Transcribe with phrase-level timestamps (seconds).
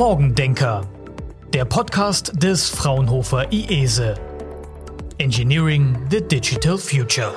[0.00, 0.88] Morgendenker,
[1.52, 4.14] der Podcast des Fraunhofer IESE.
[5.18, 7.34] Engineering the Digital Future.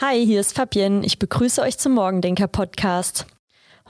[0.00, 1.04] Hi, hier ist Fabienne.
[1.04, 3.26] Ich begrüße euch zum Morgendenker Podcast.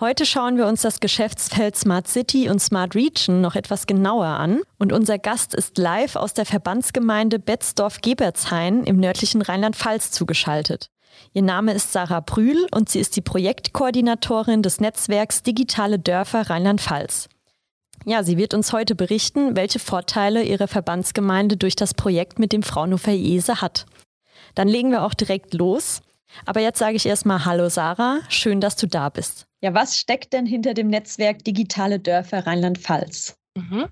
[0.00, 4.62] Heute schauen wir uns das Geschäftsfeld Smart City und Smart Region noch etwas genauer an.
[4.80, 10.90] Und unser Gast ist live aus der Verbandsgemeinde Betzdorf-Gebertshain im nördlichen Rheinland-Pfalz zugeschaltet.
[11.32, 17.29] Ihr Name ist Sarah Brühl und sie ist die Projektkoordinatorin des Netzwerks Digitale Dörfer Rheinland-Pfalz.
[18.04, 22.63] Ja, sie wird uns heute berichten, welche Vorteile ihre Verbandsgemeinde durch das Projekt mit dem
[22.63, 23.86] Fraunhofer IESE hat.
[24.54, 26.03] Dann legen wir auch direkt los.
[26.44, 29.46] Aber jetzt sage ich erstmal Hallo Sarah, schön, dass du da bist.
[29.61, 33.36] Ja, was steckt denn hinter dem Netzwerk Digitale Dörfer Rheinland-Pfalz?
[33.56, 33.88] Mhm.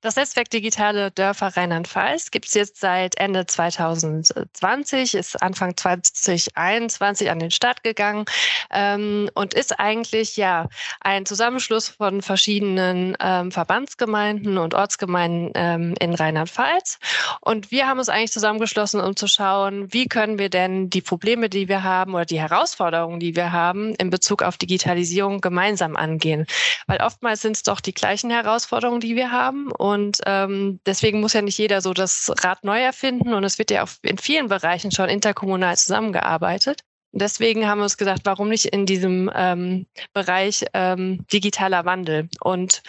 [0.00, 7.38] Das Netzwerk Digitale Dörfer Rheinland-Pfalz gibt es jetzt seit Ende 2020, ist Anfang 2021 an
[7.38, 8.24] den Start gegangen
[8.72, 10.68] ähm, und ist eigentlich ja
[11.00, 16.98] ein Zusammenschluss von verschiedenen ähm, Verbandsgemeinden und Ortsgemeinden ähm, in Rheinland-Pfalz.
[17.40, 21.48] Und wir haben uns eigentlich zusammengeschlossen, um zu schauen, wie können wir denn die Probleme,
[21.48, 26.46] die wir haben oder die Herausforderungen, die wir haben, in Bezug auf Digitalisierung gemeinsam angehen.
[26.86, 29.70] Weil oftmals sind es doch die gleichen Herausforderungen, die wir haben.
[29.70, 33.34] Und ähm, deswegen muss ja nicht jeder so das Rad neu erfinden.
[33.34, 36.80] Und es wird ja auch in vielen Bereichen schon interkommunal zusammengearbeitet.
[37.16, 42.28] Deswegen haben wir uns gesagt, warum nicht in diesem ähm, Bereich ähm, digitaler Wandel?
[42.40, 42.82] Und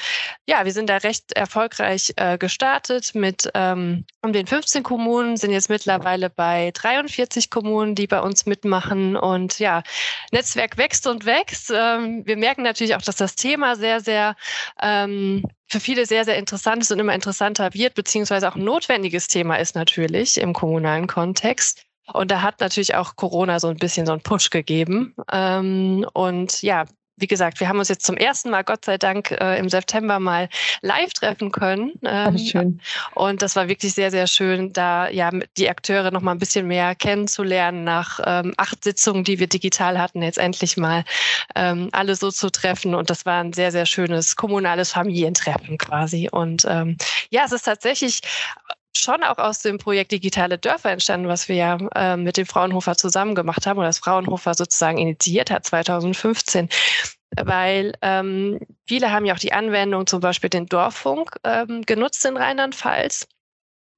[0.48, 5.52] ja, wir sind da recht erfolgreich äh, gestartet mit ähm, um den 15 Kommunen, sind
[5.52, 9.16] jetzt mittlerweile bei 43 Kommunen, die bei uns mitmachen.
[9.16, 9.84] Und ja,
[10.32, 11.72] Netzwerk wächst und wächst.
[11.72, 14.36] Ähm, wir merken natürlich auch, dass das Thema sehr, sehr
[14.82, 19.28] ähm, für viele sehr, sehr interessant ist und immer interessanter wird, beziehungsweise auch ein notwendiges
[19.28, 21.86] Thema ist natürlich im kommunalen Kontext.
[22.14, 25.16] Und da hat natürlich auch Corona so ein bisschen so einen Push gegeben.
[25.32, 26.86] Ähm, und ja,
[27.18, 30.20] wie gesagt, wir haben uns jetzt zum ersten Mal, Gott sei Dank, äh, im September
[30.20, 30.50] mal
[30.82, 31.94] live treffen können.
[32.04, 32.82] Ähm, schön.
[33.14, 36.68] Und das war wirklich sehr, sehr schön, da ja die Akteure noch mal ein bisschen
[36.68, 41.06] mehr kennenzulernen nach ähm, acht Sitzungen, die wir digital hatten, jetzt endlich mal
[41.56, 42.96] ähm, alle so zu treffen.
[42.96, 46.28] Und das war ein sehr, sehr schönes kommunales Familientreffen quasi.
[46.30, 46.98] Und ähm,
[47.30, 48.20] ja, es ist tatsächlich
[48.98, 52.96] schon auch aus dem Projekt Digitale Dörfer entstanden, was wir ja äh, mit dem Fraunhofer
[52.96, 56.70] zusammen gemacht haben oder das Fraunhofer sozusagen initiiert hat 2015
[57.44, 62.38] weil ähm, viele haben ja auch die Anwendung, zum Beispiel den Dorffunk, ähm, genutzt in
[62.38, 63.28] Rheinland-Pfalz.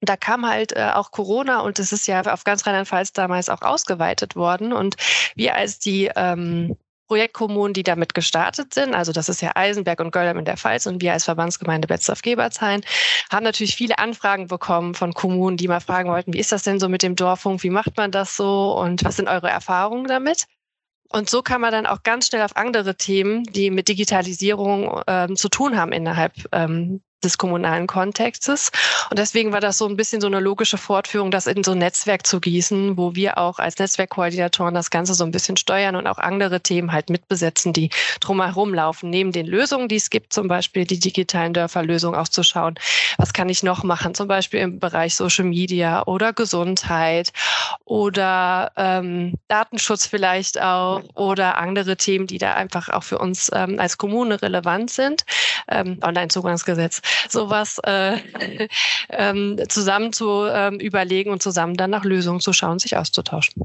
[0.01, 3.61] Da kam halt äh, auch Corona und das ist ja auf ganz Rheinland-Pfalz damals auch
[3.61, 4.73] ausgeweitet worden.
[4.73, 4.95] Und
[5.35, 8.93] wir als die ähm, Projektkommunen, die damit gestartet sind.
[8.93, 12.81] Also das ist ja Eisenberg und Göldern in der Pfalz und wir als Verbandsgemeinde Betzdorf-Gebertshain
[13.31, 16.79] haben natürlich viele Anfragen bekommen von Kommunen, die mal fragen wollten, wie ist das denn
[16.79, 20.45] so mit dem Dorffunk, wie macht man das so und was sind eure Erfahrungen damit?
[21.09, 25.37] Und so kann man dann auch ganz schnell auf andere Themen, die mit Digitalisierung ähm,
[25.37, 28.71] zu tun haben innerhalb ähm, des kommunalen Kontextes.
[29.09, 31.79] Und deswegen war das so ein bisschen so eine logische Fortführung, das in so ein
[31.79, 36.05] Netzwerk zu gießen, wo wir auch als Netzwerkkoordinatoren das Ganze so ein bisschen steuern und
[36.07, 37.89] auch andere Themen halt mitbesetzen, die
[38.19, 39.09] drumherum laufen.
[39.09, 42.75] Neben den Lösungen, die es gibt, zum Beispiel die digitalen Dörferlösungen auch zu schauen,
[43.17, 47.31] was kann ich noch machen, zum Beispiel im Bereich Social Media oder Gesundheit
[47.85, 53.79] oder ähm, Datenschutz vielleicht auch oder andere Themen, die da einfach auch für uns ähm,
[53.79, 55.23] als Kommune relevant sind.
[55.67, 58.17] Ähm, Online-Zugangsgesetz sowas äh,
[59.09, 63.63] ähm, zusammen zu ähm, überlegen und zusammen dann nach Lösungen zu schauen, sich auszutauschen.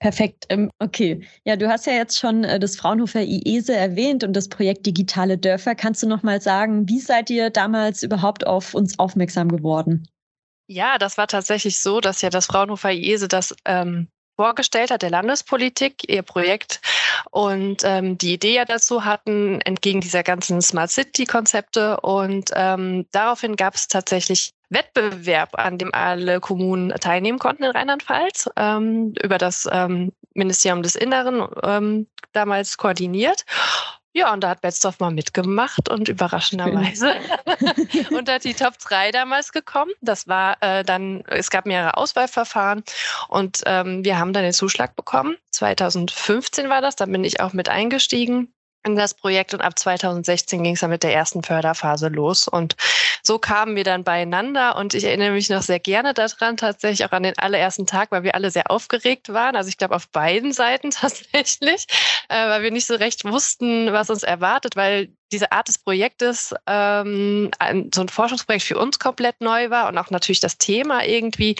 [0.00, 0.46] Perfekt.
[0.48, 1.26] Ähm, okay.
[1.44, 5.36] Ja, du hast ja jetzt schon äh, das Fraunhofer IESE erwähnt und das Projekt Digitale
[5.36, 5.74] Dörfer.
[5.74, 10.08] Kannst du noch mal sagen, wie seid ihr damals überhaupt auf uns aufmerksam geworden?
[10.68, 15.10] Ja, das war tatsächlich so, dass ja das Fraunhofer IESE das ähm, vorgestellt hat, der
[15.10, 16.80] Landespolitik, ihr Projekt
[17.30, 22.00] und ähm, die Idee ja dazu hatten, entgegen dieser ganzen Smart City-Konzepte.
[22.00, 28.48] Und ähm, daraufhin gab es tatsächlich Wettbewerb, an dem alle Kommunen teilnehmen konnten in Rheinland-Pfalz,
[28.56, 33.44] ähm, über das ähm, Ministerium des Inneren ähm, damals koordiniert.
[34.12, 37.14] Ja, und da hat Betzdorf mal mitgemacht und überraschenderweise
[38.10, 39.92] unter die Top 3 damals gekommen.
[40.00, 42.82] Das war äh, dann, es gab mehrere Auswahlverfahren
[43.28, 45.36] und ähm, wir haben dann den Zuschlag bekommen.
[45.52, 48.52] 2015 war das, da bin ich auch mit eingestiegen
[48.84, 52.76] in das Projekt und ab 2016 ging es dann mit der ersten Förderphase los und
[53.22, 57.12] so kamen wir dann beieinander und ich erinnere mich noch sehr gerne daran, tatsächlich auch
[57.12, 59.56] an den allerersten Tag, weil wir alle sehr aufgeregt waren.
[59.56, 61.86] Also ich glaube auf beiden Seiten tatsächlich,
[62.28, 66.54] äh, weil wir nicht so recht wussten, was uns erwartet, weil diese Art des Projektes
[66.66, 71.04] ähm, ein, so ein Forschungsprojekt für uns komplett neu war und auch natürlich das Thema
[71.04, 71.56] irgendwie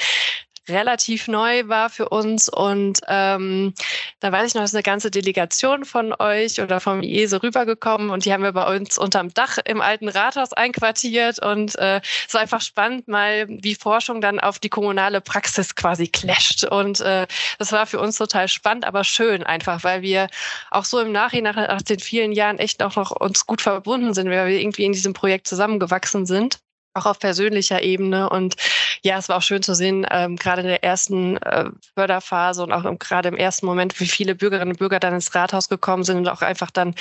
[0.71, 2.49] relativ neu war für uns.
[2.49, 3.75] Und ähm,
[4.21, 8.25] da weiß ich noch, ist eine ganze Delegation von euch oder vom IESE rübergekommen und
[8.25, 11.39] die haben wir bei uns unterm Dach im alten Rathaus einquartiert.
[11.41, 16.07] Und äh, es war einfach spannend, mal wie Forschung dann auf die kommunale Praxis quasi
[16.07, 16.65] clasht.
[16.65, 17.27] Und äh,
[17.59, 20.29] das war für uns total spannend, aber schön einfach, weil wir
[20.71, 24.29] auch so im Nachhinein nach den vielen Jahren echt auch noch uns gut verbunden sind,
[24.31, 26.59] weil wir irgendwie in diesem Projekt zusammengewachsen sind
[26.95, 28.29] auch auf persönlicher Ebene.
[28.29, 28.57] Und
[29.03, 32.73] ja, es war auch schön zu sehen, ähm, gerade in der ersten äh, Förderphase und
[32.73, 36.05] auch im, gerade im ersten Moment, wie viele Bürgerinnen und Bürger dann ins Rathaus gekommen
[36.05, 36.95] sind und auch einfach dann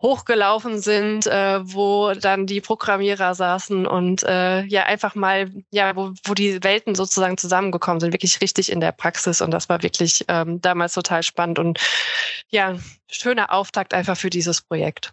[0.00, 6.12] hochgelaufen sind, äh, wo dann die Programmierer saßen und äh, ja, einfach mal, ja, wo,
[6.24, 9.40] wo die Welten sozusagen zusammengekommen sind, wirklich richtig in der Praxis.
[9.40, 11.78] Und das war wirklich ähm, damals total spannend und
[12.50, 12.76] ja,
[13.08, 15.12] schöner Auftakt einfach für dieses Projekt.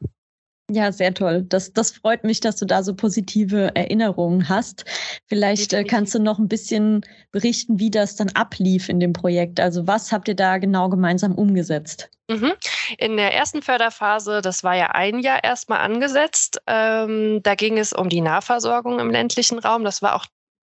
[0.72, 1.44] Ja, sehr toll.
[1.44, 4.86] Das, das freut mich, dass du da so positive Erinnerungen hast.
[5.28, 7.02] Vielleicht äh, kannst du noch ein bisschen
[7.32, 9.60] berichten, wie das dann ablief in dem Projekt.
[9.60, 12.10] Also was habt ihr da genau gemeinsam umgesetzt?
[12.30, 12.54] Mhm.
[12.98, 17.92] In der ersten Förderphase, das war ja ein Jahr erstmal angesetzt, ähm, da ging es
[17.92, 19.84] um die Nahversorgung im ländlichen Raum.
[19.84, 20.26] Das war auch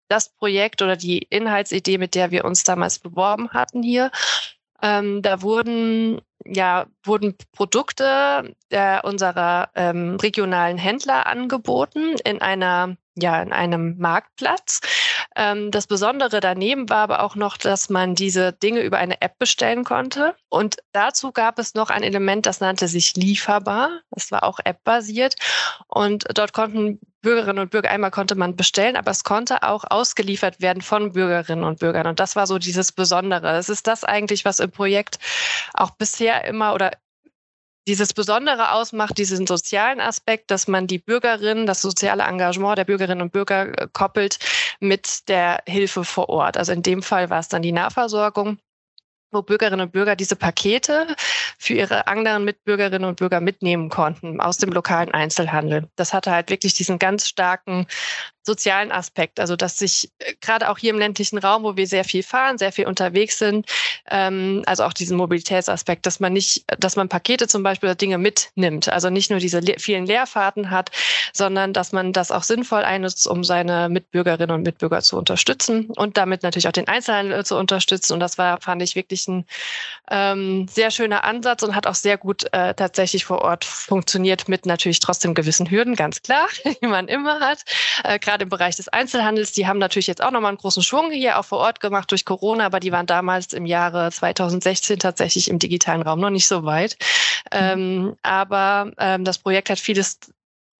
[0.09, 4.11] das Projekt oder die Inhaltsidee, mit der wir uns damals beworben hatten hier.
[4.81, 13.41] Ähm, da wurden ja wurden Produkte der, unserer ähm, regionalen Händler angeboten in einer ja
[13.41, 14.81] in einem Marktplatz.
[15.37, 19.37] Ähm, das Besondere daneben war aber auch noch, dass man diese Dinge über eine App
[19.37, 20.35] bestellen konnte.
[20.49, 24.01] Und dazu gab es noch ein Element, das nannte sich lieferbar.
[24.09, 25.35] Das war auch App-basiert.
[25.87, 30.59] Und dort konnten Bürgerinnen und Bürger, einmal konnte man bestellen, aber es konnte auch ausgeliefert
[30.59, 32.07] werden von Bürgerinnen und Bürgern.
[32.07, 33.57] Und das war so dieses Besondere.
[33.57, 35.19] Es ist das eigentlich, was im Projekt
[35.73, 36.91] auch bisher immer oder
[37.87, 43.21] dieses Besondere ausmacht, diesen sozialen Aspekt, dass man die Bürgerinnen, das soziale Engagement der Bürgerinnen
[43.21, 44.39] und Bürger äh, koppelt
[44.79, 46.57] mit der Hilfe vor Ort.
[46.57, 48.59] Also in dem Fall war es dann die Nahversorgung
[49.31, 51.15] wo Bürgerinnen und Bürger diese Pakete
[51.57, 55.89] für ihre anderen Mitbürgerinnen und Bürger mitnehmen konnten aus dem lokalen Einzelhandel.
[55.95, 57.87] Das hatte halt wirklich diesen ganz starken
[58.47, 59.39] sozialen Aspekt.
[59.39, 62.57] Also dass sich äh, gerade auch hier im ländlichen Raum, wo wir sehr viel fahren,
[62.57, 63.67] sehr viel unterwegs sind,
[64.09, 68.17] ähm, also auch diesen Mobilitätsaspekt, dass man nicht, dass man Pakete zum Beispiel oder Dinge
[68.17, 68.89] mitnimmt.
[68.89, 70.89] Also nicht nur diese le vielen Leerfahrten hat,
[71.33, 76.17] sondern dass man das auch sinnvoll einnutzt, um seine Mitbürgerinnen und Mitbürger zu unterstützen und
[76.17, 78.13] damit natürlich auch den Einzelhandel zu unterstützen.
[78.13, 79.45] Und das war, fand ich, wirklich ein
[80.09, 84.65] ähm, sehr schöner Ansatz und hat auch sehr gut äh, tatsächlich vor Ort funktioniert mit
[84.65, 86.47] natürlich trotzdem gewissen Hürden, ganz klar,
[86.81, 87.63] die man immer hat.
[88.03, 91.11] Äh, gerade im Bereich des Einzelhandels, die haben natürlich jetzt auch nochmal einen großen Schwung
[91.11, 95.49] hier auch vor Ort gemacht durch Corona, aber die waren damals im Jahre 2016 tatsächlich
[95.49, 96.97] im digitalen Raum noch nicht so weit.
[97.53, 97.59] Mhm.
[97.59, 100.19] Ähm, aber ähm, das Projekt hat vieles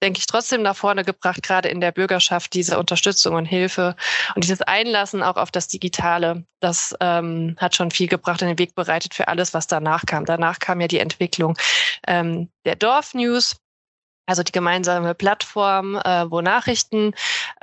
[0.01, 3.95] denke ich, trotzdem nach vorne gebracht, gerade in der Bürgerschaft, diese Unterstützung und Hilfe
[4.35, 6.43] und dieses Einlassen auch auf das Digitale.
[6.59, 10.25] Das ähm, hat schon viel gebracht und den Weg bereitet für alles, was danach kam.
[10.25, 11.57] Danach kam ja die Entwicklung
[12.05, 13.55] ähm, der Dorfnews
[14.27, 17.13] also die gemeinsame Plattform, äh, wo Nachrichten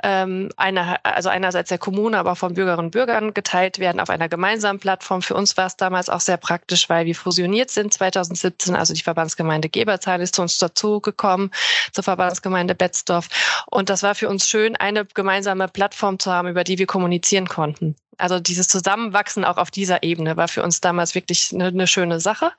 [0.03, 4.27] ähm, einer, also einerseits der Kommune, aber von Bürgerinnen und Bürgern geteilt werden auf einer
[4.27, 5.21] gemeinsamen Plattform.
[5.21, 8.75] Für uns war es damals auch sehr praktisch, weil wir fusioniert sind 2017.
[8.75, 11.51] Also die Verbandsgemeinde Gebertal ist zu uns dazugekommen,
[11.93, 13.29] zur Verbandsgemeinde Betzdorf.
[13.67, 17.47] Und das war für uns schön, eine gemeinsame Plattform zu haben, über die wir kommunizieren
[17.47, 17.95] konnten.
[18.17, 22.19] Also dieses Zusammenwachsen auch auf dieser Ebene war für uns damals wirklich eine, eine schöne
[22.19, 22.51] Sache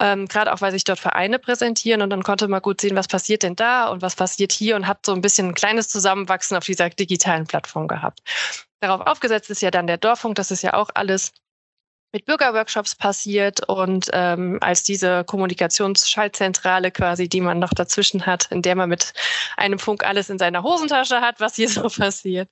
[0.00, 3.08] ähm, gerade auch weil sich dort Vereine präsentieren und dann konnte man gut sehen, was
[3.08, 6.56] passiert denn da und was passiert hier und hat so ein bisschen ein kleines Zusammenwachsen
[6.56, 8.20] auf dieser digitalen Plattform gehabt.
[8.80, 11.32] Darauf aufgesetzt ist ja dann der Dorffunk, das ist ja auch alles
[12.12, 18.62] mit Bürgerworkshops passiert und ähm, als diese Kommunikationsschaltzentrale quasi, die man noch dazwischen hat, in
[18.62, 19.12] der man mit
[19.56, 22.48] einem Funk alles in seiner Hosentasche hat, was hier so passiert.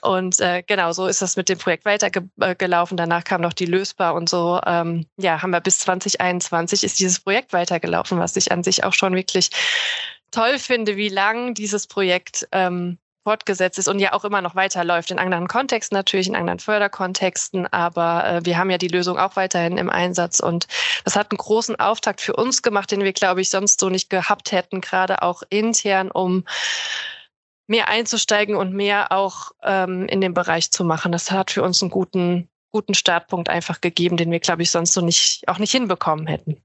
[0.00, 2.96] Und äh, genau so ist das mit dem Projekt weitergelaufen.
[2.96, 4.60] Danach kam noch die Lösbar und so.
[4.66, 8.94] Ähm, ja, haben wir bis 2021 ist dieses Projekt weitergelaufen, was ich an sich auch
[8.94, 9.50] schon wirklich
[10.30, 15.10] toll finde, wie lang dieses Projekt ähm, fortgesetzt ist und ja auch immer noch weiterläuft,
[15.10, 19.36] in anderen Kontexten natürlich, in anderen Förderkontexten, aber äh, wir haben ja die Lösung auch
[19.36, 20.66] weiterhin im Einsatz und
[21.04, 24.10] das hat einen großen Auftakt für uns gemacht, den wir, glaube ich, sonst so nicht
[24.10, 26.44] gehabt hätten, gerade auch intern, um
[27.66, 31.12] mehr einzusteigen und mehr auch ähm, in dem Bereich zu machen.
[31.12, 34.92] Das hat für uns einen guten, guten Startpunkt einfach gegeben, den wir, glaube ich, sonst
[34.92, 36.62] so nicht, auch nicht hinbekommen hätten.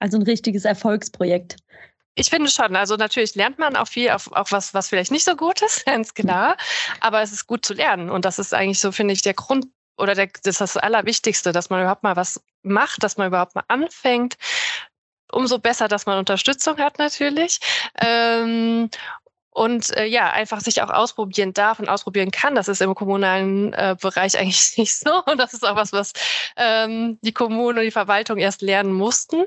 [0.00, 1.56] Also ein richtiges Erfolgsprojekt.
[2.16, 2.76] Ich finde schon.
[2.76, 5.84] Also natürlich lernt man auch viel, auch, auch was, was vielleicht nicht so gut ist,
[5.86, 6.56] ganz klar.
[7.00, 8.10] Aber es ist gut zu lernen.
[8.10, 9.66] Und das ist eigentlich so, finde ich, der Grund
[9.96, 13.54] oder der, das ist das Allerwichtigste, dass man überhaupt mal was macht, dass man überhaupt
[13.54, 14.36] mal anfängt.
[15.30, 17.58] Umso besser, dass man Unterstützung hat natürlich.
[18.00, 18.90] Ähm,
[19.54, 22.56] und äh, ja, einfach sich auch ausprobieren darf und ausprobieren kann.
[22.56, 25.22] Das ist im kommunalen äh, Bereich eigentlich nicht so.
[25.26, 26.12] Und das ist auch was, was
[26.56, 29.44] ähm, die Kommunen und die Verwaltung erst lernen mussten.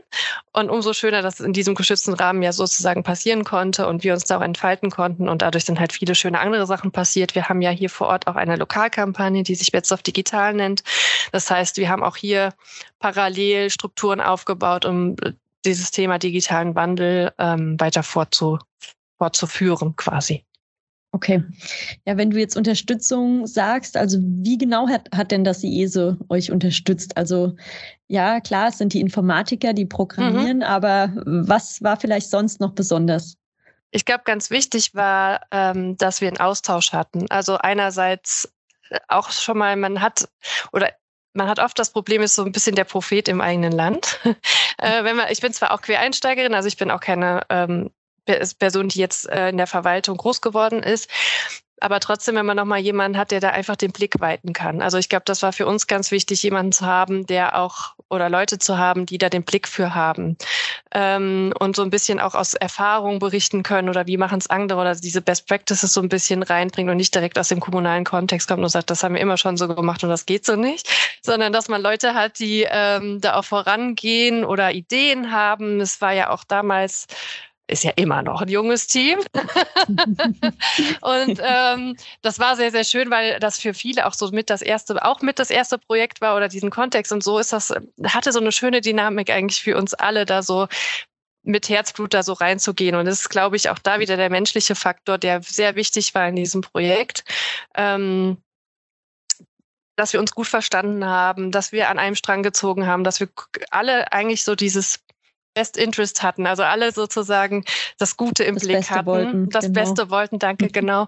[0.53, 4.13] Und umso schöner, dass es in diesem geschützten Rahmen ja sozusagen passieren konnte und wir
[4.13, 5.27] uns da auch entfalten konnten.
[5.27, 7.35] Und dadurch sind halt viele schöne andere Sachen passiert.
[7.35, 10.83] Wir haben ja hier vor Ort auch eine Lokalkampagne, die sich Bets of Digital nennt.
[11.33, 12.53] Das heißt, wir haben auch hier
[12.99, 15.17] parallel Strukturen aufgebaut, um
[15.65, 18.57] dieses Thema digitalen Wandel ähm, weiter fortzu
[19.17, 20.45] fortzuführen quasi.
[21.13, 21.43] Okay.
[22.05, 26.51] Ja, wenn du jetzt Unterstützung sagst, also wie genau hat, hat denn das IESE euch
[26.51, 27.15] unterstützt?
[27.15, 27.55] Also
[28.07, 30.63] ja, klar, es sind die Informatiker, die programmieren, mhm.
[30.63, 33.37] aber was war vielleicht sonst noch besonders?
[33.91, 37.25] Ich glaube, ganz wichtig war, ähm, dass wir einen Austausch hatten.
[37.29, 38.53] Also einerseits
[38.89, 40.27] äh, auch schon mal, man hat
[40.73, 40.91] oder
[41.33, 44.19] man hat oft das Problem, ist so ein bisschen der Prophet im eigenen Land.
[44.77, 47.91] äh, wenn man, ich bin zwar auch Quereinsteigerin, also ich bin auch keine ähm,
[48.27, 51.09] Person, die jetzt äh, in der Verwaltung groß geworden ist.
[51.79, 54.81] Aber trotzdem, wenn man nochmal jemanden hat, der da einfach den Blick weiten kann.
[54.81, 58.29] Also ich glaube, das war für uns ganz wichtig, jemanden zu haben, der auch, oder
[58.29, 60.37] Leute zu haben, die da den Blick für haben.
[60.91, 64.79] Ähm, und so ein bisschen auch aus Erfahrung berichten können oder wie machen es andere
[64.79, 68.47] oder diese Best Practices so ein bisschen reinbringen und nicht direkt aus dem kommunalen Kontext
[68.47, 70.89] kommt und sagt, das haben wir immer schon so gemacht und das geht so nicht.
[71.21, 75.79] Sondern dass man Leute hat, die ähm, da auch vorangehen oder Ideen haben.
[75.79, 77.05] Es war ja auch damals
[77.67, 79.19] ist ja immer noch ein junges Team.
[81.01, 84.61] und ähm, das war sehr, sehr schön, weil das für viele auch so mit das
[84.61, 87.11] erste, auch mit das erste Projekt war oder diesen Kontext.
[87.11, 90.67] Und so ist das, hatte so eine schöne Dynamik eigentlich für uns alle, da so
[91.43, 92.95] mit Herzblut da so reinzugehen.
[92.95, 96.27] Und das ist, glaube ich, auch da wieder der menschliche Faktor, der sehr wichtig war
[96.27, 97.23] in diesem Projekt.
[97.75, 98.37] Ähm,
[99.97, 103.29] dass wir uns gut verstanden haben, dass wir an einem Strang gezogen haben, dass wir
[103.71, 104.99] alle eigentlich so dieses
[105.57, 107.65] Best Interest hatten, also alle sozusagen
[107.97, 109.73] das Gute im das Blick Beste hatten, wollten, das genau.
[109.73, 111.07] Beste wollten, danke, genau.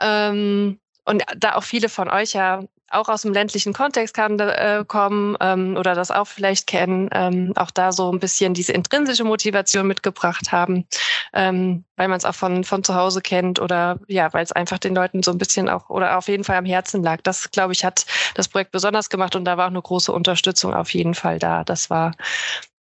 [0.00, 4.84] ähm, und da auch viele von euch ja auch aus dem ländlichen Kontext kann, äh,
[4.86, 9.24] kommen ähm, oder das auch vielleicht kennen, ähm, auch da so ein bisschen diese intrinsische
[9.24, 10.86] Motivation mitgebracht haben,
[11.34, 14.78] ähm, weil man es auch von, von zu Hause kennt oder ja, weil es einfach
[14.78, 17.20] den Leuten so ein bisschen auch oder auf jeden Fall am Herzen lag.
[17.22, 20.72] Das, glaube ich, hat das Projekt besonders gemacht und da war auch eine große Unterstützung
[20.72, 21.64] auf jeden Fall da.
[21.64, 22.12] Das war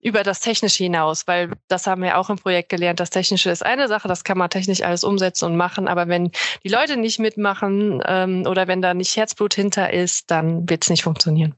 [0.06, 3.00] über das Technische hinaus, weil das haben wir auch im Projekt gelernt.
[3.00, 6.30] Das Technische ist eine Sache, das kann man technisch alles umsetzen und machen, aber wenn
[6.62, 10.90] die Leute nicht mitmachen ähm, oder wenn da nicht Herzblut hinter ist, dann wird es
[10.90, 11.56] nicht funktionieren.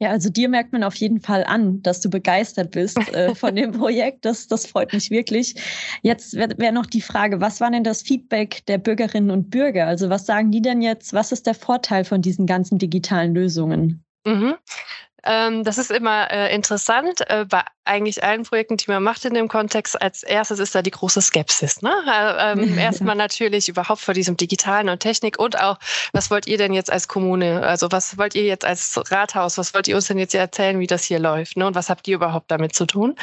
[0.00, 3.54] Ja, also dir merkt man auf jeden Fall an, dass du begeistert bist äh, von
[3.54, 4.24] dem Projekt.
[4.24, 5.54] Das, das freut mich wirklich.
[6.02, 9.86] Jetzt wäre wär noch die Frage, was war denn das Feedback der Bürgerinnen und Bürger?
[9.86, 11.12] Also was sagen die denn jetzt?
[11.12, 14.04] Was ist der Vorteil von diesen ganzen digitalen Lösungen?
[14.24, 14.54] Mhm.
[15.24, 17.28] Ähm, das ist immer äh, interessant.
[17.28, 20.82] Äh, bei eigentlich allen Projekten, die man macht in dem Kontext, als erstes ist da
[20.82, 21.82] die große Skepsis.
[21.82, 21.92] Ne?
[22.06, 25.78] Äh, ähm, erstmal natürlich überhaupt vor diesem Digitalen und Technik und auch,
[26.12, 27.62] was wollt ihr denn jetzt als Kommune?
[27.62, 29.58] Also was wollt ihr jetzt als Rathaus?
[29.58, 31.56] Was wollt ihr uns denn jetzt erzählen, wie das hier läuft?
[31.56, 31.66] Ne?
[31.66, 33.16] Und was habt ihr überhaupt damit zu tun?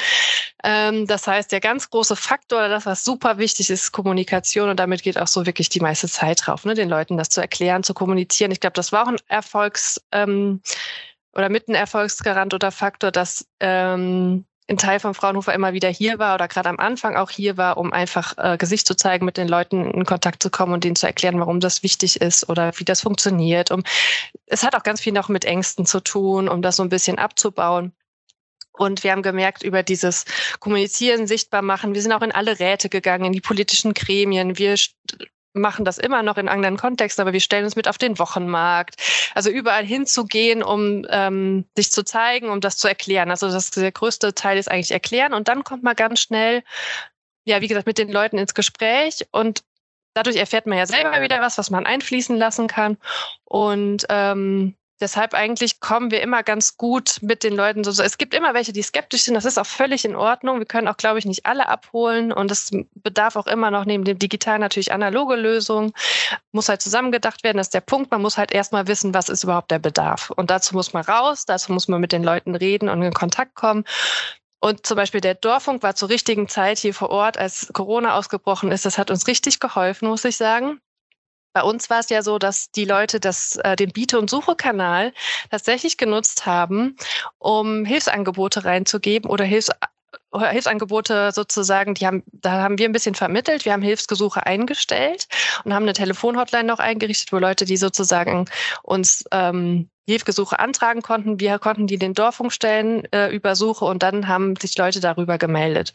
[0.64, 4.80] Ähm, das heißt, der ganz große Faktor, das was super wichtig ist, ist Kommunikation und
[4.80, 6.74] damit geht auch so wirklich die meiste Zeit drauf, ne?
[6.74, 8.50] den Leuten das zu erklären, zu kommunizieren.
[8.50, 10.60] Ich glaube, das war auch ein Erfolgs ähm,
[11.36, 16.18] oder mit ein Erfolgsgarant oder Faktor, dass ähm, ein Teil von Fraunhofer immer wieder hier
[16.18, 19.36] war oder gerade am Anfang auch hier war, um einfach äh, Gesicht zu zeigen, mit
[19.36, 22.72] den Leuten in Kontakt zu kommen und denen zu erklären, warum das wichtig ist oder
[22.76, 23.70] wie das funktioniert.
[23.70, 23.84] Um,
[24.46, 27.18] es hat auch ganz viel noch mit Ängsten zu tun, um das so ein bisschen
[27.18, 27.92] abzubauen.
[28.72, 30.24] Und wir haben gemerkt, über dieses
[30.58, 34.58] Kommunizieren, sichtbar machen, wir sind auch in alle Räte gegangen, in die politischen Gremien.
[34.58, 34.74] Wir
[35.56, 38.96] machen das immer noch in anderen Kontexten, aber wir stellen uns mit auf den Wochenmarkt.
[39.34, 43.30] Also überall hinzugehen, um ähm, sich zu zeigen, um das zu erklären.
[43.30, 46.62] Also das der größte Teil ist eigentlich erklären und dann kommt man ganz schnell,
[47.44, 49.62] ja, wie gesagt, mit den Leuten ins Gespräch und
[50.14, 52.96] dadurch erfährt man ja selber wieder was, was man einfließen lassen kann.
[53.44, 57.84] Und ähm, Deshalb eigentlich kommen wir immer ganz gut mit den Leuten.
[57.84, 59.34] So, es gibt immer welche, die skeptisch sind.
[59.34, 60.58] Das ist auch völlig in Ordnung.
[60.58, 62.32] Wir können auch, glaube ich, nicht alle abholen.
[62.32, 65.92] Und es bedarf auch immer noch neben dem Digital natürlich analoge Lösungen.
[66.52, 67.58] Muss halt zusammengedacht werden.
[67.58, 68.10] Das ist der Punkt.
[68.10, 70.30] Man muss halt erstmal wissen, was ist überhaupt der Bedarf.
[70.30, 71.44] Und dazu muss man raus.
[71.44, 73.84] Dazu muss man mit den Leuten reden und in Kontakt kommen.
[74.60, 78.72] Und zum Beispiel der Dorfunk war zur richtigen Zeit hier vor Ort, als Corona ausgebrochen
[78.72, 78.86] ist.
[78.86, 80.80] Das hat uns richtig geholfen, muss ich sagen.
[81.56, 85.14] Bei uns war es ja so, dass die Leute das, äh, den Biete- und Suchekanal
[85.50, 86.98] tatsächlich genutzt haben,
[87.38, 89.70] um Hilfsangebote reinzugeben oder Hilfs
[90.34, 93.64] Hilfsangebote sozusagen, die haben, da haben wir ein bisschen vermittelt.
[93.64, 95.28] Wir haben Hilfsgesuche eingestellt
[95.64, 98.44] und haben eine Telefonhotline noch eingerichtet, wo Leute, die sozusagen
[98.82, 104.02] uns ähm, Hilfgesuche antragen konnten, wir konnten die den Dorfung stellen äh, über Suche und
[104.02, 105.94] dann haben sich Leute darüber gemeldet.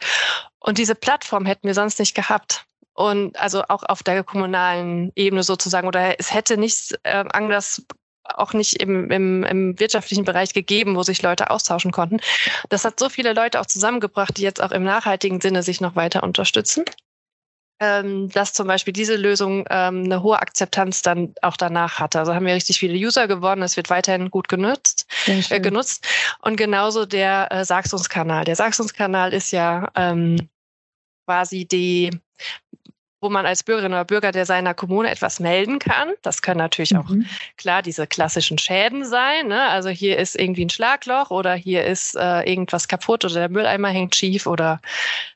[0.58, 2.66] Und diese Plattform hätten wir sonst nicht gehabt.
[2.94, 5.88] Und also auch auf der kommunalen Ebene sozusagen.
[5.88, 7.84] Oder es hätte nichts äh, anders
[8.24, 12.20] auch nicht im, im, im wirtschaftlichen Bereich gegeben, wo sich Leute austauschen konnten.
[12.68, 15.96] Das hat so viele Leute auch zusammengebracht, die jetzt auch im nachhaltigen Sinne sich noch
[15.96, 16.84] weiter unterstützen
[17.82, 22.20] ähm, dass zum Beispiel diese Lösung ähm, eine hohe Akzeptanz dann auch danach hatte.
[22.20, 26.06] Also haben wir richtig viele User gewonnen, es wird weiterhin gut genutzt, äh, genutzt.
[26.42, 28.44] Und genauso der äh, Saxungskanal.
[28.44, 30.48] Der Saxungskanal ist ja ähm,
[31.26, 32.10] quasi die
[33.22, 36.10] wo man als Bürgerin oder Bürger der seiner Kommune etwas melden kann.
[36.22, 36.98] Das können natürlich mhm.
[36.98, 37.10] auch
[37.56, 39.48] klar diese klassischen Schäden sein.
[39.48, 39.68] Ne?
[39.68, 43.88] Also hier ist irgendwie ein Schlagloch oder hier ist äh, irgendwas kaputt oder der Mülleimer
[43.88, 44.80] hängt schief oder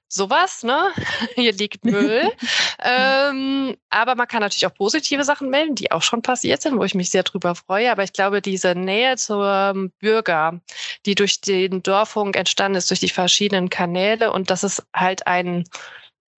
[0.08, 0.92] sowas, ne?
[1.34, 2.30] Hier liegt Müll.
[2.82, 6.84] ähm, aber man kann natürlich auch positive Sachen melden, die auch schon passiert sind, wo
[6.84, 7.90] ich mich sehr drüber freue.
[7.90, 10.60] Aber ich glaube, diese Nähe zum Bürger,
[11.04, 15.64] die durch den Dorffunk entstanden ist, durch die verschiedenen Kanäle und dass es halt ein,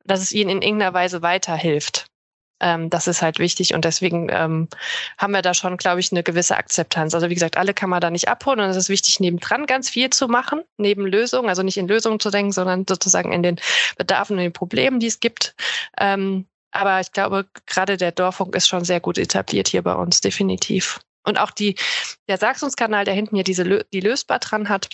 [0.09, 2.07] dass es ihnen in irgendeiner Weise weiterhilft.
[2.61, 4.69] Ähm, das ist halt wichtig und deswegen ähm,
[5.17, 7.15] haben wir da schon, glaube ich, eine gewisse Akzeptanz.
[7.15, 9.89] Also wie gesagt, alle kann man da nicht abholen und es ist wichtig, nebendran ganz
[9.89, 13.61] viel zu machen, neben Lösungen, also nicht in Lösungen zu denken, sondern sozusagen in den
[13.97, 15.55] Bedarfen und den Problemen, die es gibt.
[15.99, 20.21] Ähm, aber ich glaube, gerade der Dorfunk ist schon sehr gut etabliert hier bei uns,
[20.21, 21.01] definitiv.
[21.25, 21.77] Und auch die,
[22.29, 24.89] der Saxungskanal, der hinten hier diese, die lösbar dran hat,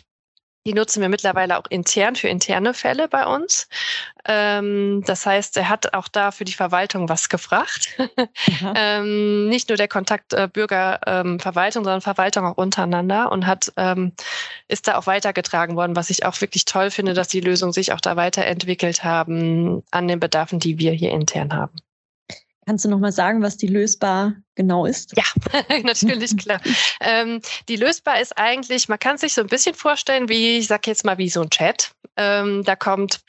[0.67, 3.69] die nutzen wir mittlerweile auch intern für interne Fälle bei uns.
[4.27, 7.99] Ähm, das heißt, er hat auch da für die Verwaltung was gefragt.
[8.75, 14.13] ähm, nicht nur der Kontakt äh, Bürger-Verwaltung, ähm, sondern Verwaltung auch untereinander und hat ähm,
[14.69, 17.93] ist da auch weitergetragen worden, was ich auch wirklich toll finde, dass die Lösungen sich
[17.93, 21.84] auch da weiterentwickelt haben an den Bedarfen, die wir hier intern haben.
[22.67, 25.15] Kannst du noch mal sagen, was die lösbar genau ist?
[25.17, 25.25] Ja,
[25.83, 26.61] natürlich klar.
[27.01, 30.83] ähm, die lösbar ist eigentlich, man kann sich so ein bisschen vorstellen, wie ich sage
[30.87, 31.93] jetzt mal wie so ein Chat.
[32.17, 33.21] Ähm, da kommt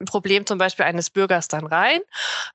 [0.00, 2.00] ein Problem zum Beispiel eines Bürgers dann rein,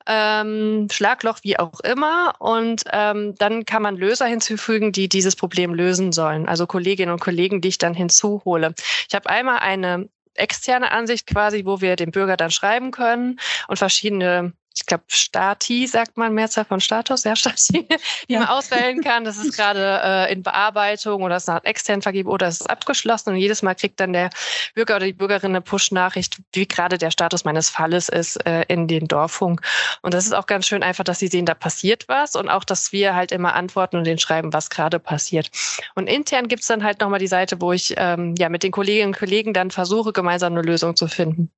[0.05, 5.73] ähm, Schlagloch wie auch immer, und ähm, dann kann man Löser hinzufügen, die dieses Problem
[5.73, 6.47] lösen sollen.
[6.49, 8.73] Also Kolleginnen und Kollegen, die ich dann hinzuhole.
[9.07, 13.77] Ich habe einmal eine externe Ansicht quasi, wo wir dem Bürger dann schreiben können und
[13.77, 17.87] verschiedene ich glaube, Stati sagt man Mehrzahl von Status, ja, Stati,
[18.27, 18.39] die ja.
[18.39, 19.25] man auswählen kann.
[19.25, 23.31] Das ist gerade äh, in Bearbeitung oder es ist extern vergeben oder es ist abgeschlossen
[23.31, 24.29] und jedes Mal kriegt dann der
[24.75, 28.87] Bürger oder die Bürgerin eine Push-Nachricht, wie gerade der Status meines Falles ist äh, in
[28.87, 29.61] den Dorffunk.
[30.01, 32.63] Und das ist auch ganz schön einfach, dass sie sehen, da passiert was und auch,
[32.63, 35.51] dass wir halt immer antworten und denen schreiben, was gerade passiert.
[35.95, 39.09] Und intern gibt's dann halt nochmal die Seite, wo ich ähm, ja mit den Kolleginnen
[39.09, 41.51] und Kollegen dann versuche, gemeinsam eine Lösung zu finden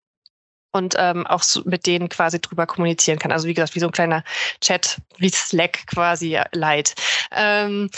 [0.72, 3.32] und ähm, auch so mit denen quasi drüber kommunizieren kann.
[3.32, 4.24] Also wie gesagt, wie so ein kleiner
[4.62, 6.96] Chat, wie Slack quasi light.
[7.32, 7.90] Ähm,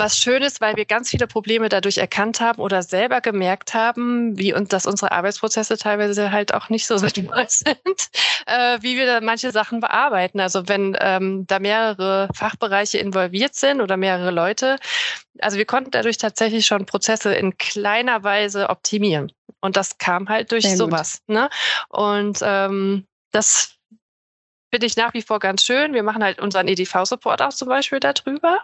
[0.00, 4.36] was schön ist, weil wir ganz viele Probleme dadurch erkannt haben oder selber gemerkt haben,
[4.38, 8.10] wie und dass unsere Arbeitsprozesse teilweise halt auch nicht so sinnvoll sind,
[8.46, 10.40] äh, wie wir da manche Sachen bearbeiten.
[10.40, 14.78] Also wenn ähm, da mehrere Fachbereiche involviert sind oder mehrere Leute,
[15.40, 19.30] also wir konnten dadurch tatsächlich schon Prozesse in kleiner Weise optimieren.
[19.60, 21.20] Und das kam halt durch sowas.
[21.26, 21.50] Ne?
[21.88, 23.76] Und ähm, das
[24.70, 25.92] finde ich nach wie vor ganz schön.
[25.94, 28.58] Wir machen halt unseren EDV-Support auch zum Beispiel darüber,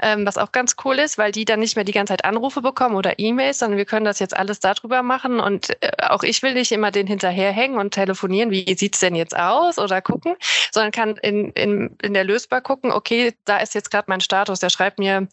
[0.00, 2.62] ähm, was auch ganz cool ist, weil die dann nicht mehr die ganze Zeit Anrufe
[2.62, 5.38] bekommen oder E-Mails, sondern wir können das jetzt alles darüber machen.
[5.40, 9.36] Und äh, auch ich will nicht immer den hinterherhängen und telefonieren, wie sieht's denn jetzt
[9.36, 10.34] aus oder gucken,
[10.72, 14.58] sondern kann in, in, in der Lösbar gucken, okay, da ist jetzt gerade mein Status,
[14.60, 15.28] der schreibt mir,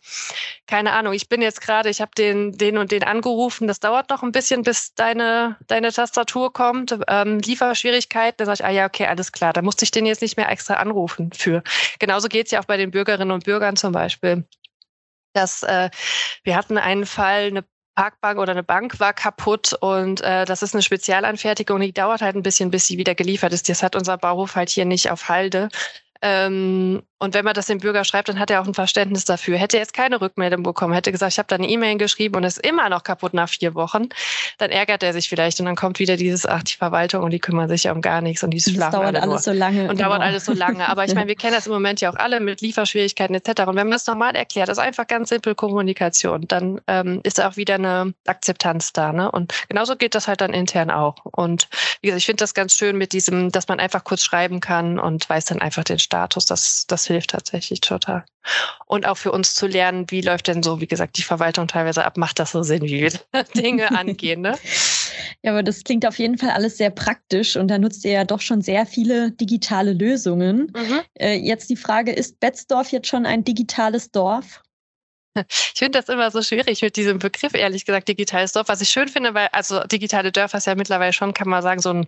[0.68, 4.10] keine Ahnung, ich bin jetzt gerade, ich habe den, den und den angerufen, das dauert
[4.10, 8.86] noch ein bisschen, bis deine, deine Tastatur kommt, ähm, Lieferschwierigkeiten, dann sage ich, ah ja,
[8.86, 11.64] okay, alles klar, da musste ich den den jetzt nicht mehr extra anrufen für.
[12.00, 14.46] Genauso geht es ja auch bei den Bürgerinnen und Bürgern zum Beispiel.
[15.34, 15.90] Dass äh,
[16.44, 20.74] wir hatten einen Fall, eine Parkbank oder eine Bank war kaputt und äh, das ist
[20.74, 23.70] eine Spezialanfertigung, die dauert halt ein bisschen, bis sie wieder geliefert ist.
[23.70, 25.70] Das hat unser Bauhof halt hier nicht auf Halde.
[26.22, 29.58] Ähm, und wenn man das dem Bürger schreibt, dann hat er auch ein Verständnis dafür.
[29.58, 32.44] Hätte er jetzt keine Rückmeldung bekommen, hätte gesagt, ich habe da eine E-Mail geschrieben und
[32.44, 34.10] es ist immer noch kaputt nach vier Wochen,
[34.58, 37.40] dann ärgert er sich vielleicht und dann kommt wieder dieses, ach, die Verwaltung und die
[37.40, 39.40] kümmern sich ja um gar nichts und die schlafen das dauert alles nur.
[39.40, 39.84] so lange.
[39.84, 40.10] Und genau.
[40.10, 40.90] dauert alles so lange.
[40.90, 43.62] Aber ich meine, wir kennen das im Moment ja auch alle mit Lieferschwierigkeiten etc.
[43.68, 47.42] Und wenn man das normal erklärt, das ist einfach ganz simpel Kommunikation, dann ähm, ist
[47.42, 49.14] auch wieder eine Akzeptanz da.
[49.14, 49.32] Ne?
[49.32, 51.16] Und genauso geht das halt dann intern auch.
[51.24, 51.70] Und
[52.02, 55.00] wie gesagt, ich finde das ganz schön mit diesem, dass man einfach kurz schreiben kann
[55.00, 56.46] und weiß dann einfach den Status.
[56.46, 58.26] Das, das hilft tatsächlich total.
[58.86, 62.04] Und auch für uns zu lernen, wie läuft denn so, wie gesagt, die Verwaltung teilweise
[62.06, 63.12] ab, macht das so Sinn, wie wir
[63.56, 64.42] Dinge angehen.
[64.42, 64.58] Ne?
[65.44, 68.24] Ja, aber das klingt auf jeden Fall alles sehr praktisch und da nutzt ihr ja
[68.26, 70.72] doch schon sehr viele digitale Lösungen.
[70.76, 71.02] Mhm.
[71.16, 74.63] Äh, jetzt die Frage, ist Betzdorf jetzt schon ein digitales Dorf?
[75.36, 78.68] Ich finde das immer so schwierig mit diesem Begriff, ehrlich gesagt, digitales Dorf.
[78.68, 81.82] Was ich schön finde, weil, also digitale Dörfer ist ja mittlerweile schon, kann man sagen,
[81.82, 82.08] so ein,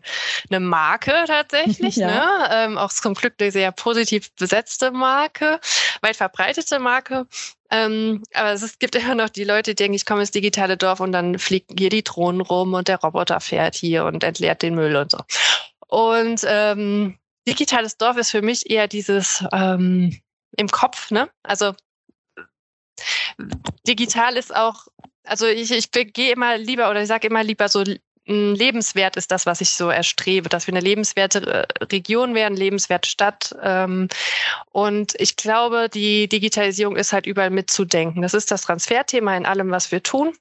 [0.50, 1.96] eine Marke tatsächlich.
[1.96, 2.08] ja.
[2.08, 2.50] ne?
[2.52, 5.60] ähm, auch zum Glück eine sehr positiv besetzte Marke,
[6.02, 7.28] weit verbreitete Marke.
[7.72, 11.00] Ähm, aber es gibt immer noch die Leute, die denken, ich komme ins digitale Dorf
[11.00, 14.76] und dann fliegen hier die Drohnen rum und der Roboter fährt hier und entleert den
[14.76, 15.20] Müll und so.
[15.88, 20.20] Und ähm, digitales Dorf ist für mich eher dieses ähm,
[20.58, 21.30] im Kopf, ne?
[21.44, 21.74] Also
[23.88, 24.88] digital ist auch,
[25.24, 27.84] also ich, ich gehe immer lieber oder ich sage immer lieber so,
[28.28, 33.10] lebenswert ist das, was ich so erstrebe, dass wir eine lebenswerte äh, Region werden, lebenswerte
[33.10, 33.56] Stadt.
[33.62, 34.08] Ähm,
[34.72, 38.22] und ich glaube, die Digitalisierung ist halt überall mitzudenken.
[38.24, 40.36] Das ist das Transferthema in allem, was wir tun.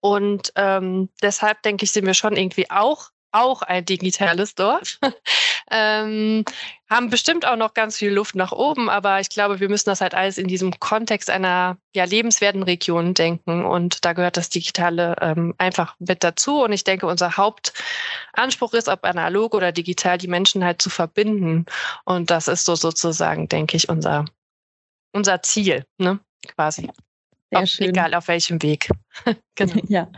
[0.00, 4.98] Und ähm, deshalb denke ich, sind wir schon irgendwie auch auch ein digitales Dorf.
[5.70, 6.44] ähm,
[6.88, 10.00] haben bestimmt auch noch ganz viel Luft nach oben, aber ich glaube, wir müssen das
[10.00, 15.16] halt alles in diesem Kontext einer ja, lebenswerten Region denken und da gehört das Digitale
[15.20, 16.62] ähm, einfach mit dazu.
[16.62, 21.66] Und ich denke, unser Hauptanspruch ist, ob analog oder digital, die Menschen halt zu verbinden.
[22.04, 24.24] Und das ist so sozusagen, denke ich, unser,
[25.12, 26.18] unser Ziel, ne?
[26.46, 26.90] quasi.
[27.50, 27.88] Sehr schön.
[27.88, 28.88] Egal auf welchem Weg.
[29.56, 29.74] genau.
[29.88, 30.08] ja.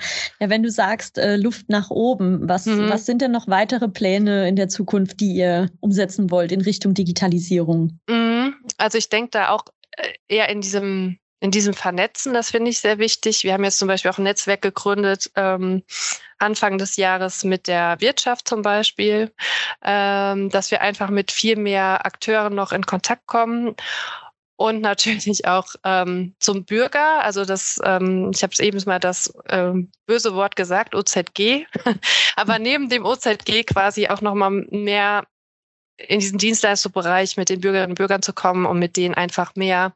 [0.41, 2.91] ja, wenn du sagst äh, Luft nach oben, was, mhm.
[2.91, 6.95] was sind denn noch weitere Pläne in der Zukunft, die ihr umsetzen wollt in Richtung
[6.95, 7.99] Digitalisierung?
[8.09, 8.55] Mhm.
[8.77, 9.65] Also ich denke da auch
[9.97, 13.43] äh, eher in diesem in diesem Vernetzen, das finde ich sehr wichtig.
[13.43, 15.83] Wir haben jetzt zum Beispiel auch ein Netzwerk gegründet, ähm,
[16.39, 19.33] Anfang des Jahres mit der Wirtschaft zum Beispiel,
[19.83, 23.75] ähm, dass wir einfach mit viel mehr Akteuren noch in Kontakt kommen
[24.63, 27.25] und natürlich auch ähm, zum Bürger.
[27.25, 31.67] Also das, ähm, ich habe es eben mal das ähm, böse Wort gesagt, OZG.
[32.37, 35.27] Aber neben dem OZG quasi auch nochmal mehr
[35.97, 39.95] in diesen Dienstleistungsbereich mit den Bürgerinnen und Bürgern zu kommen und mit denen einfach mehr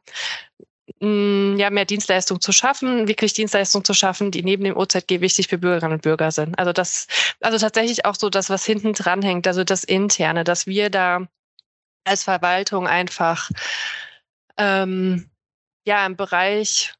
[0.99, 5.47] mm, ja, mehr Dienstleistung zu schaffen, wirklich Dienstleistung zu schaffen, die neben dem OZG wichtig
[5.47, 6.59] für Bürgerinnen und Bürger sind.
[6.59, 7.07] Also das,
[7.39, 11.25] also tatsächlich auch so das, was hinten dran hängt, also das Interne, dass wir da
[12.03, 13.49] als Verwaltung einfach
[14.57, 15.29] ähm,
[15.85, 16.93] ja im Bereich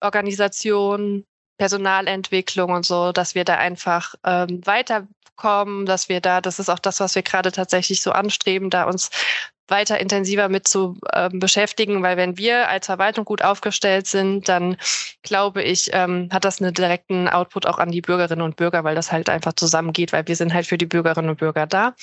[0.00, 1.24] Organisation,
[1.58, 6.78] Personalentwicklung und so, dass wir da einfach ähm, weiterkommen, dass wir da, das ist auch
[6.78, 9.10] das, was wir gerade tatsächlich so anstreben, da uns
[9.68, 14.76] weiter intensiver mit zu äh, beschäftigen, weil wenn wir als Verwaltung gut aufgestellt sind, dann
[15.22, 18.94] glaube ich, ähm, hat das einen direkten Output auch an die Bürgerinnen und Bürger, weil
[18.94, 21.94] das halt einfach zusammengeht, weil wir sind halt für die Bürgerinnen und Bürger da.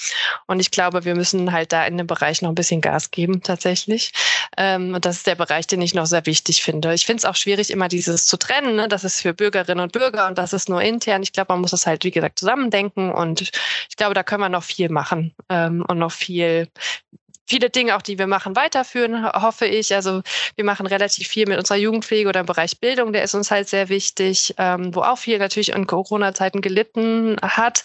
[0.47, 3.41] Und ich glaube, wir müssen halt da in dem Bereich noch ein bisschen Gas geben
[3.41, 4.11] tatsächlich.
[4.57, 6.93] Ähm, und das ist der Bereich, den ich noch sehr wichtig finde.
[6.93, 8.75] Ich finde es auch schwierig, immer dieses zu trennen.
[8.75, 8.87] Ne?
[8.87, 11.23] Das ist für Bürgerinnen und Bürger und das ist nur intern.
[11.23, 13.11] Ich glaube, man muss das halt, wie gesagt, zusammendenken.
[13.11, 16.67] Und ich glaube, da können wir noch viel machen ähm, und noch viel
[17.45, 19.93] viele Dinge auch, die wir machen, weiterführen, hoffe ich.
[19.93, 20.21] Also
[20.55, 23.69] wir machen relativ viel mit unserer Jugendpflege oder im Bereich Bildung, der ist uns halt
[23.69, 27.83] sehr wichtig, ähm, wo auch viel natürlich in Corona-Zeiten gelitten hat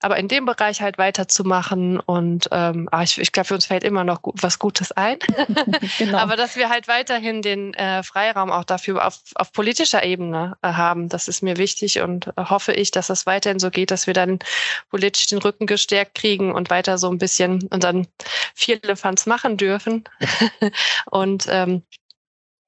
[0.00, 3.82] aber in dem Bereich halt weiterzumachen und ähm, ah, ich, ich glaube, für uns fällt
[3.82, 5.18] immer noch gut, was Gutes ein.
[5.98, 6.18] genau.
[6.18, 10.68] Aber dass wir halt weiterhin den äh, Freiraum auch dafür auf, auf politischer Ebene äh,
[10.68, 14.06] haben, das ist mir wichtig und äh, hoffe ich, dass das weiterhin so geht, dass
[14.06, 14.38] wir dann
[14.90, 18.06] politisch den Rücken gestärkt kriegen und weiter so ein bisschen unseren
[18.54, 20.04] Vierlefanz machen dürfen.
[21.10, 21.82] und ähm,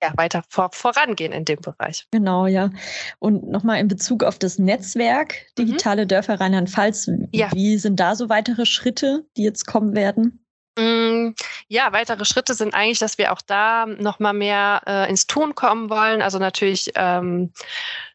[0.02, 2.06] ja, weiter vor, vorangehen in dem Bereich.
[2.10, 2.70] Genau, ja.
[3.18, 5.64] Und nochmal in Bezug auf das Netzwerk mhm.
[5.64, 6.08] Digitale mhm.
[6.08, 7.50] Dörfer Rheinland-Pfalz, ja.
[7.52, 10.44] wie sind da so weitere Schritte, die jetzt kommen werden?
[10.78, 11.34] Mm,
[11.66, 15.90] ja, weitere Schritte sind eigentlich, dass wir auch da nochmal mehr äh, ins Tun kommen
[15.90, 16.22] wollen.
[16.22, 17.52] Also natürlich ähm,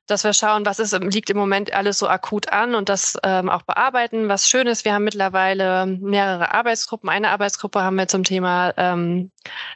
[0.08, 3.50] dass wir schauen, was ist, liegt im Moment alles so akut an und das ähm,
[3.50, 4.28] auch bearbeiten.
[4.28, 7.10] Was schön ist, wir haben mittlerweile mehrere Arbeitsgruppen.
[7.10, 9.32] Eine Arbeitsgruppe haben wir zum Thema ähm,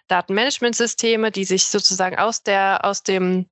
[0.08, 3.48] Datenmanagementsysteme, die sich sozusagen aus der, aus dem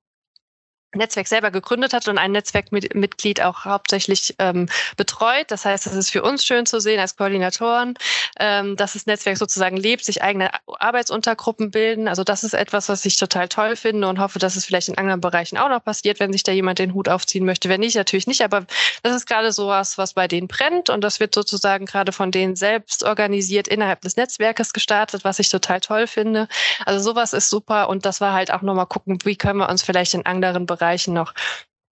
[0.96, 5.46] Netzwerk selber gegründet hat und ein Netzwerkmitglied auch hauptsächlich ähm, betreut.
[5.48, 7.94] Das heißt, es ist für uns schön zu sehen als Koordinatoren,
[8.38, 12.08] ähm, dass das Netzwerk sozusagen lebt, sich eigene Arbeitsuntergruppen bilden.
[12.08, 14.98] Also das ist etwas, was ich total toll finde und hoffe, dass es vielleicht in
[14.98, 17.68] anderen Bereichen auch noch passiert, wenn sich da jemand den Hut aufziehen möchte.
[17.68, 18.42] Wenn nicht, natürlich nicht.
[18.42, 18.66] Aber
[19.02, 22.56] das ist gerade sowas, was bei denen brennt und das wird sozusagen gerade von denen
[22.56, 26.48] selbst organisiert innerhalb des Netzwerkes gestartet, was ich total toll finde.
[26.84, 29.82] Also sowas ist super und das war halt auch nochmal gucken, wie können wir uns
[29.82, 31.34] vielleicht in anderen Bereichen Bereichen noch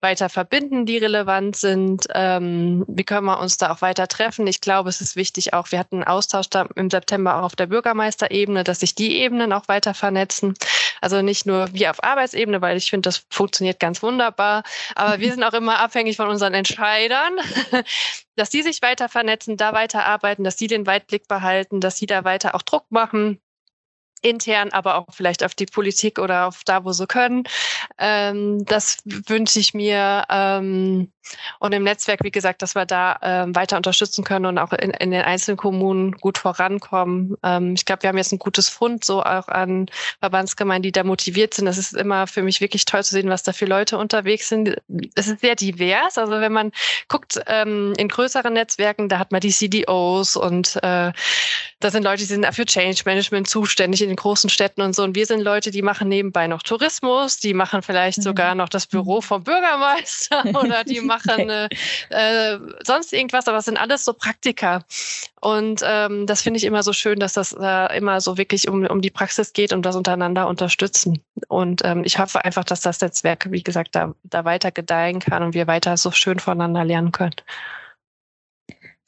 [0.00, 2.06] weiter verbinden, die relevant sind.
[2.12, 4.46] Ähm, wie können wir uns da auch weiter treffen?
[4.46, 7.66] Ich glaube, es ist wichtig auch, wir hatten einen Austausch im September auch auf der
[7.66, 10.54] Bürgermeisterebene, dass sich die Ebenen auch weiter vernetzen.
[11.02, 14.64] Also nicht nur wir auf Arbeitsebene, weil ich finde, das funktioniert ganz wunderbar.
[14.96, 17.36] Aber wir sind auch immer abhängig von unseren Entscheidern,
[18.36, 22.06] dass die sich weiter vernetzen, da weiter arbeiten, dass die den Weitblick behalten, dass sie
[22.06, 23.38] da weiter auch Druck machen
[24.22, 27.44] intern, aber auch vielleicht auf die Politik oder auf da, wo sie können.
[27.98, 30.24] Ähm, das wünsche ich mir.
[30.28, 31.10] Ähm,
[31.58, 34.90] und im Netzwerk, wie gesagt, dass wir da ähm, weiter unterstützen können und auch in,
[34.90, 37.36] in den einzelnen Kommunen gut vorankommen.
[37.42, 39.86] Ähm, ich glaube, wir haben jetzt ein gutes Fund so auch an
[40.20, 41.66] Verbandsgemeinden, die da motiviert sind.
[41.66, 44.76] Das ist immer für mich wirklich toll zu sehen, was da für Leute unterwegs sind.
[45.14, 46.18] Es ist sehr divers.
[46.18, 46.72] Also wenn man
[47.08, 51.12] guckt ähm, in größeren Netzwerken, da hat man die CDOs und äh,
[51.80, 55.04] da sind Leute, die sind für Change Management zuständig in den großen Städten und so.
[55.04, 58.22] Und wir sind Leute, die machen nebenbei noch Tourismus, die machen vielleicht mhm.
[58.22, 59.22] sogar noch das Büro mhm.
[59.22, 61.68] vom Bürgermeister oder die machen äh,
[62.10, 64.84] äh, sonst irgendwas, aber es sind alles so Praktika.
[65.40, 68.84] Und ähm, das finde ich immer so schön, dass das äh, immer so wirklich um,
[68.86, 71.22] um die Praxis geht und das untereinander unterstützen.
[71.48, 75.42] Und ähm, ich hoffe einfach, dass das Netzwerk, wie gesagt, da, da weiter gedeihen kann
[75.42, 77.36] und wir weiter so schön voneinander lernen können.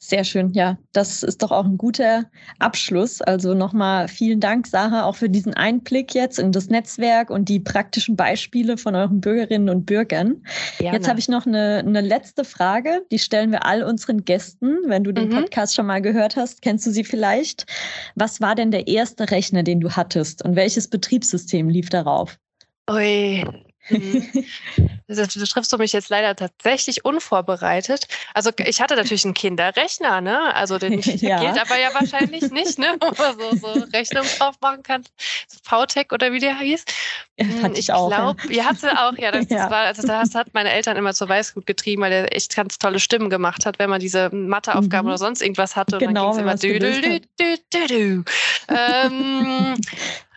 [0.05, 0.77] Sehr schön, ja.
[0.91, 2.25] Das ist doch auch ein guter
[2.59, 3.21] Abschluss.
[3.21, 7.61] Also nochmal vielen Dank, Sarah, auch für diesen Einblick jetzt in das Netzwerk und die
[7.61, 10.43] praktischen Beispiele von euren Bürgerinnen und Bürgern.
[10.77, 10.97] Gerne.
[10.97, 14.77] Jetzt habe ich noch eine, eine letzte Frage, die stellen wir all unseren Gästen.
[14.87, 15.35] Wenn du den mhm.
[15.35, 17.65] Podcast schon mal gehört hast, kennst du sie vielleicht.
[18.15, 22.37] Was war denn der erste Rechner, den du hattest und welches Betriebssystem lief darauf?
[22.91, 23.41] Ui,
[23.89, 24.45] Mhm.
[25.07, 28.07] Das triffst du mich jetzt leider tatsächlich unvorbereitet.
[28.33, 30.55] Also ich hatte natürlich einen Kinderrechner, ne?
[30.55, 31.39] Also den ja.
[31.39, 32.95] geht aber ja wahrscheinlich nicht, ne?
[32.99, 35.03] Wo man so, so Rechnungen drauf machen kann.
[35.63, 36.85] VTech oder wie der hieß.
[37.37, 38.09] Ja, hm, ich, ich auch.
[38.09, 38.51] Glaub, ja.
[38.51, 39.31] Ihr hatte auch, ja.
[39.31, 39.69] Das, ja.
[39.69, 42.99] War, also das hat meine Eltern immer zur Weißgut getrieben, weil der echt ganz tolle
[42.99, 45.09] Stimmen gemacht hat, wenn man diese Matheaufgaben mhm.
[45.09, 45.97] oder sonst irgendwas hatte.
[45.97, 48.23] Und genau, dann ging es immer dü, dü, dü, dü, dü.
[48.69, 49.75] ähm,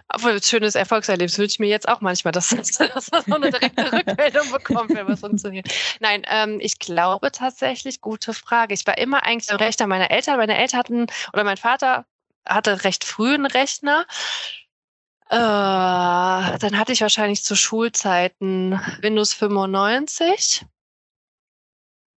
[0.09, 2.49] obwohl, schönes Erfolgserlebnis wünsche ich mir jetzt auch manchmal, dass,
[2.89, 5.69] dass, man so eine direkte Rückmeldung bekommt, wenn was funktioniert.
[6.01, 8.75] Nein, ähm, ich glaube tatsächlich, gute Frage.
[8.75, 10.37] Ich war immer eigentlich so Rechter meiner Eltern.
[10.37, 12.07] Meine Eltern hatten, oder mein Vater
[12.47, 14.07] hatte recht früh einen Rechner.
[15.29, 20.65] Äh, dann hatte ich wahrscheinlich zu Schulzeiten Windows 95.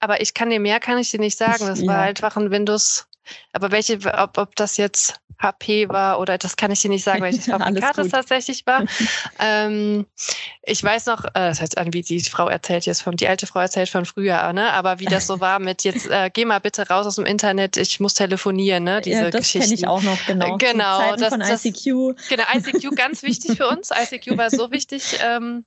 [0.01, 1.67] Aber ich kann dir mehr, kann ich dir nicht sagen.
[1.67, 1.87] Das ja.
[1.87, 3.07] war einfach ein Windows.
[3.53, 7.23] Aber welche, ob, ob das jetzt HP war oder das kann ich dir nicht sagen,
[7.23, 8.85] welches Fabrikat es tatsächlich war.
[9.39, 10.07] ähm,
[10.63, 13.47] ich weiß noch, äh, das heißt an, wie die Frau erzählt jetzt von, die alte
[13.47, 14.73] Frau erzählt von früher, ne?
[14.73, 17.77] Aber wie das so war mit jetzt, äh, geh mal bitte raus aus dem Internet,
[17.77, 19.01] ich muss telefonieren, ne?
[19.01, 20.57] Diese ja, das kenne ich auch noch, genau.
[20.57, 21.17] Genau.
[21.17, 22.17] Das, von ICQ.
[22.17, 23.91] Das, genau, ICQ ganz wichtig für uns.
[23.91, 25.65] ICQ war so wichtig, ähm,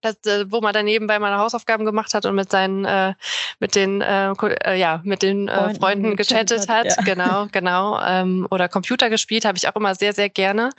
[0.00, 3.14] das, äh, wo man daneben bei meiner Hausaufgaben gemacht hat und mit seinen, äh,
[3.58, 6.96] mit den, äh, äh, ja, mit den äh, Freunden, Freunden gechattet hat, ja.
[7.04, 10.70] genau, genau, ähm, oder Computer gespielt, habe ich auch immer sehr, sehr gerne.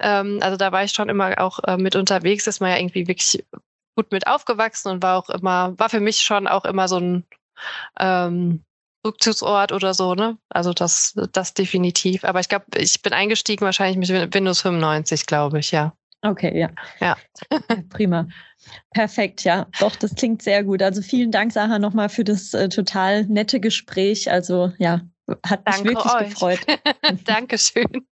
[0.00, 3.08] Ähm, also da war ich schon immer auch äh, mit unterwegs, ist man ja irgendwie
[3.08, 3.44] wirklich
[3.94, 7.24] gut mit aufgewachsen und war auch immer, war für mich schon auch immer so ein
[7.98, 8.64] ähm,
[9.04, 10.38] Rückzugsort oder so, ne?
[10.48, 12.24] Also das, das definitiv.
[12.24, 15.92] Aber ich glaube, ich bin eingestiegen wahrscheinlich mit Windows 95, glaube ich, ja.
[16.22, 16.70] Okay, ja.
[17.00, 17.16] Ja.
[17.90, 18.28] Prima.
[18.92, 19.66] Perfekt, ja.
[19.80, 20.80] Doch, das klingt sehr gut.
[20.80, 24.30] Also vielen Dank, Sarah, nochmal für das äh, total nette Gespräch.
[24.30, 25.00] Also ja,
[25.44, 26.30] hat mich Danke wirklich euch.
[26.30, 26.60] gefreut.
[27.24, 28.06] Dankeschön.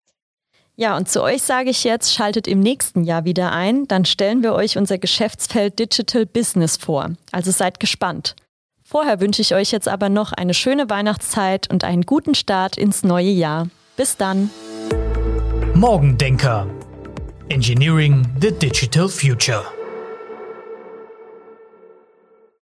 [0.75, 3.87] Ja, und zu euch sage ich jetzt, schaltet im nächsten Jahr wieder ein.
[3.87, 7.11] Dann stellen wir euch unser Geschäftsfeld Digital Business vor.
[7.31, 8.35] Also seid gespannt.
[8.83, 13.03] Vorher wünsche ich euch jetzt aber noch eine schöne Weihnachtszeit und einen guten Start ins
[13.03, 13.67] neue Jahr.
[13.97, 14.49] Bis dann.
[15.75, 16.65] Morgendenker
[17.49, 19.78] Engineering the Digital Future.